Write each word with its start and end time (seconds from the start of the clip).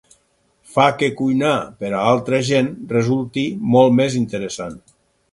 Fa 0.75 0.85
que 1.01 1.09
cuinar 1.17 1.51
per 1.83 1.91
a 1.97 1.99
altra 2.13 2.39
gent 2.47 2.69
resulti 2.93 3.43
molt 3.75 3.93
més 3.99 4.17
interessant. 4.21 4.81